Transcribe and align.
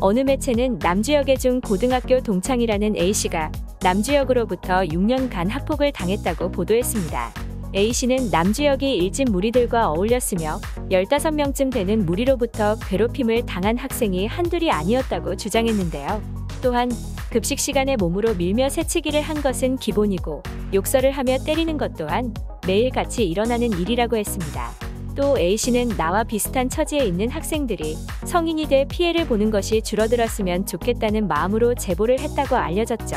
어느 0.00 0.20
매체는 0.20 0.78
남주역의 0.80 1.38
중 1.38 1.60
고등학교 1.60 2.20
동창이라는 2.20 2.96
A씨가 2.96 3.50
남주역으로부터 3.82 4.80
6년간 4.82 5.48
학폭을 5.48 5.92
당했다고 5.92 6.50
보도했습니다. 6.50 7.32
A씨는 7.74 8.30
남주역이 8.30 8.96
일진 8.96 9.26
무리들과 9.30 9.90
어울렸으며 9.90 10.58
15명쯤 10.90 11.72
되는 11.72 12.06
무리로부터 12.06 12.76
괴롭힘을 12.76 13.44
당한 13.46 13.76
학생이 13.76 14.26
한둘이 14.26 14.70
아니었다고 14.70 15.36
주장했는데요. 15.36 16.22
또한 16.62 16.90
급식 17.30 17.58
시간에 17.58 17.96
몸으로 17.96 18.34
밀며 18.34 18.70
새치기를 18.70 19.20
한 19.20 19.42
것은 19.42 19.76
기본이고 19.76 20.42
욕설을 20.72 21.10
하며 21.12 21.36
때리는 21.44 21.76
것 21.76 21.94
또한 21.96 22.32
매일 22.66 22.90
같이 22.90 23.24
일어나는 23.24 23.72
일이라고 23.78 24.16
했습니다. 24.16 24.87
또 25.18 25.36
A씨는 25.36 25.96
나와 25.96 26.22
비슷한 26.22 26.68
처지에 26.68 27.04
있는 27.04 27.28
학생들이 27.28 27.96
성인이 28.24 28.68
돼 28.68 28.86
피해를 28.88 29.26
보는 29.26 29.50
것이 29.50 29.82
줄어들었으면 29.82 30.64
좋겠다는 30.64 31.26
마음으로 31.26 31.74
제보를 31.74 32.20
했다고 32.20 32.54
알려졌죠. 32.54 33.16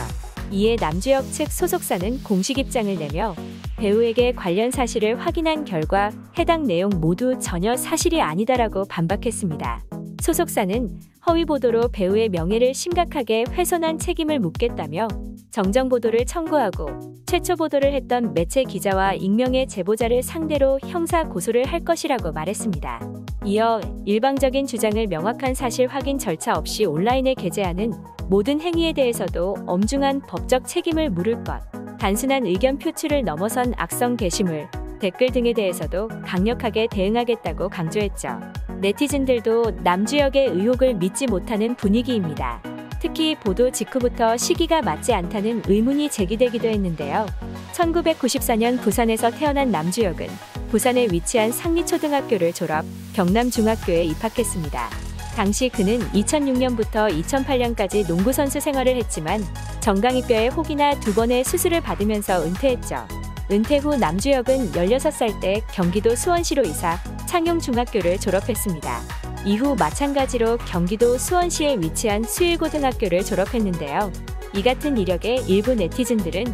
이에 0.50 0.78
남주역 0.78 1.32
측 1.32 1.52
소속사는 1.52 2.24
공식 2.24 2.58
입장을 2.58 2.98
내며 2.98 3.36
배우에게 3.78 4.32
관련 4.32 4.72
사실을 4.72 5.20
확인한 5.20 5.64
결과 5.64 6.12
해당 6.40 6.64
내용 6.66 6.90
모두 6.90 7.38
전혀 7.40 7.78
사실이 7.78 8.20
아니다라고 8.20 8.86
반박했습니다. 8.86 9.84
소속사는 10.24 10.90
허위 11.28 11.46
보도로 11.46 11.90
배우의 11.90 12.30
명예를 12.30 12.74
심각하게 12.74 13.46
훼손한 13.52 14.00
책임을 14.00 14.40
묻겠다며 14.40 15.08
정정 15.52 15.90
보도를 15.90 16.26
청구하고 16.26 16.88
최초 17.26 17.56
보도를 17.58 17.94
했던 17.94 18.34
매체 18.34 18.64
기자와 18.64 19.14
익명의 19.16 19.68
제보자를 19.68 20.24
상대로 20.24 20.80
형사 20.80 21.26
고소를 21.26 21.66
할 21.66 21.82
것이라고 21.82 22.32
말했습니다. 22.32 23.02
이어 23.46 23.82
일방적인 24.06 24.66
주장을 24.66 25.06
명확한 25.08 25.54
사실 25.54 25.88
확인 25.88 26.18
절차 26.18 26.54
없이 26.54 26.86
온라인에 26.86 27.34
게재하는 27.34 27.92
모든 28.30 28.62
행위에 28.62 28.94
대해서도 28.94 29.58
엄중한 29.68 30.22
법적 30.22 30.66
책임을 30.66 31.10
물을 31.10 31.44
것, 31.44 31.60
단순한 32.00 32.46
의견 32.46 32.78
표출을 32.78 33.24
넘어선 33.24 33.74
악성 33.76 34.16
게시물, 34.16 34.70
댓글 35.02 35.32
등에 35.32 35.52
대해서도 35.52 36.08
강력하게 36.24 36.88
대응하겠다고 36.90 37.68
강조했죠. 37.68 38.40
네티즌들도 38.80 39.72
남주역의 39.84 40.48
의혹을 40.48 40.94
믿지 40.96 41.26
못하는 41.26 41.76
분위기입니다. 41.76 42.71
특히 43.02 43.36
보도 43.36 43.72
직후부터 43.72 44.38
시기가 44.38 44.82
맞지 44.84 45.14
않다는 45.14 45.64
의문이 45.68 46.10
제기되기도 46.12 46.68
했는데요. 46.68 47.26
1994년 47.74 48.80
부산에서 48.80 49.32
태어난 49.32 49.72
남주역은 49.72 50.28
부산에 50.70 51.08
위치한 51.12 51.52
상리초등학교를 51.52 52.54
졸업, 52.54 52.86
경남중학교에 53.14 54.04
입학했습니다. 54.04 54.90
당시 55.36 55.70
그는 55.70 56.00
2006년부터 56.12 57.10
2008년까지 57.24 58.06
농구 58.08 58.32
선수 58.32 58.60
생활을 58.60 58.96
했지만 58.98 59.44
정강이뼈에 59.80 60.50
혹이나 60.50 60.94
두 61.00 61.14
번의 61.14 61.44
수술을 61.44 61.82
받으면서 61.82 62.44
은퇴했죠. 62.44 63.08
은퇴 63.52 63.78
후 63.78 63.98
남주역은 63.98 64.74
16살 64.74 65.42
때 65.42 65.62
경기도 65.74 66.16
수원시로 66.16 66.64
이사 66.64 66.98
창용중학교를 67.28 68.20
졸업했습니다. 68.20 69.31
이후 69.46 69.76
마찬가지로 69.76 70.58
경기도 70.58 71.18
수원시에 71.18 71.78
위치한 71.78 72.24
수일고등학교를 72.24 73.24
졸업했는데요. 73.24 74.12
이 74.54 74.62
같은 74.62 74.98
이력에 74.98 75.38
일부 75.48 75.74
네티즌들은 75.74 76.46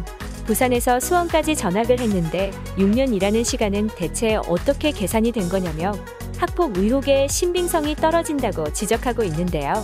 부산에서 0.46 0.98
수원까지 0.98 1.54
전학을 1.54 2.00
했는데 2.00 2.50
6년이라는 2.76 3.44
시간은 3.44 3.88
대체 3.88 4.36
어떻게 4.36 4.92
계산이 4.92 5.32
된 5.32 5.48
거냐며 5.50 5.92
학폭 6.38 6.78
의혹의 6.78 7.28
신빙성이 7.28 7.94
떨어진다고 7.96 8.72
지적하고 8.72 9.22
있는데요. 9.24 9.74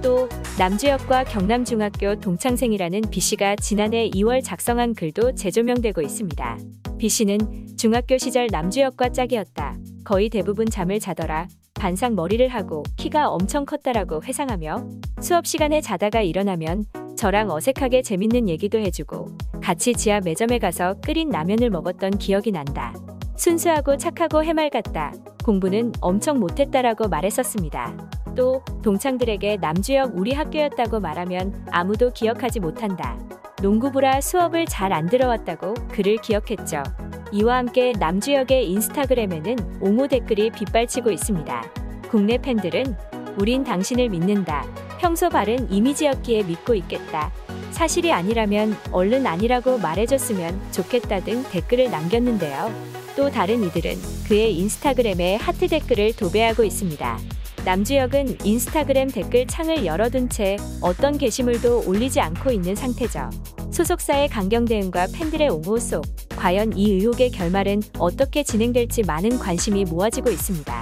또 0.00 0.28
남주역과 0.58 1.24
경남중학교 1.24 2.16
동창생이라는 2.20 3.02
B씨가 3.10 3.56
지난해 3.56 4.08
2월 4.10 4.44
작성한 4.44 4.94
글도 4.94 5.34
재조명되고 5.34 6.02
있습니다. 6.02 6.58
B씨는 6.98 7.76
중학교 7.76 8.18
시절 8.18 8.46
남주역과 8.52 9.08
짝이었다. 9.08 9.76
거의 10.04 10.28
대부분 10.28 10.66
잠을 10.66 11.00
자더라. 11.00 11.48
반상 11.82 12.14
머리를 12.14 12.46
하고 12.46 12.84
키가 12.96 13.28
엄청 13.28 13.66
컸다라고 13.66 14.22
회상하며 14.22 14.86
수업 15.20 15.48
시간에 15.48 15.80
자다가 15.80 16.20
일어나면 16.20 16.84
저랑 17.16 17.50
어색하게 17.50 18.02
재밌는 18.02 18.48
얘기도 18.48 18.78
해주고 18.78 19.36
같이 19.60 19.92
지하 19.92 20.20
매점에 20.20 20.60
가서 20.60 20.94
끓인 21.00 21.30
라면을 21.30 21.70
먹었던 21.70 22.18
기억이 22.18 22.52
난다. 22.52 22.94
순수하고 23.34 23.96
착하고 23.96 24.44
해맑았다. 24.44 25.12
공부는 25.42 25.90
엄청 26.00 26.38
못했다라고 26.38 27.08
말했었습니다. 27.08 27.96
또 28.36 28.62
동창들에게 28.84 29.56
남주역 29.56 30.16
우리 30.16 30.34
학교였다고 30.34 31.00
말하면 31.00 31.66
아무도 31.72 32.12
기억하지 32.12 32.60
못한다. 32.60 33.18
농구부라 33.60 34.20
수업을 34.20 34.66
잘 34.66 34.92
안 34.92 35.06
들어왔다고 35.06 35.74
글을 35.90 36.18
기억했죠. 36.18 36.84
이와 37.32 37.56
함께 37.56 37.92
남주역의 37.98 38.70
인스타그램에는 38.70 39.78
옹호 39.80 40.06
댓글이 40.06 40.50
빗발치고 40.50 41.10
있습니다. 41.10 41.64
국내 42.10 42.36
팬들은 42.36 42.94
우린 43.38 43.64
당신을 43.64 44.10
믿는다. 44.10 44.66
평소 44.98 45.30
바른 45.30 45.70
이미지였기에 45.72 46.42
믿고 46.42 46.74
있겠다. 46.74 47.32
사실이 47.70 48.12
아니라면 48.12 48.76
얼른 48.92 49.26
아니라고 49.26 49.78
말해줬으면 49.78 50.60
좋겠다 50.72 51.20
등 51.20 51.42
댓글을 51.44 51.90
남겼는데요. 51.90 52.70
또 53.16 53.30
다른 53.30 53.64
이들은 53.64 53.96
그의 54.28 54.54
인스타그램에 54.58 55.36
하트 55.36 55.68
댓글을 55.68 56.14
도배하고 56.14 56.64
있습니다. 56.64 57.18
남주역은 57.64 58.44
인스타그램 58.44 59.08
댓글 59.08 59.46
창을 59.46 59.86
열어둔 59.86 60.28
채 60.28 60.58
어떤 60.82 61.16
게시물도 61.16 61.84
올리지 61.86 62.20
않고 62.20 62.50
있는 62.50 62.74
상태죠. 62.74 63.30
소속사의 63.70 64.28
강경 64.28 64.66
대응과 64.66 65.06
팬들의 65.14 65.48
옹호 65.48 65.78
속 65.78 66.04
과연 66.42 66.76
이 66.76 66.90
의혹의 66.94 67.30
결말은 67.30 67.82
어떻게 68.00 68.42
진행될지 68.42 69.04
많은 69.04 69.38
관심이 69.38 69.84
모아지고 69.84 70.28
있습니다. 70.28 70.81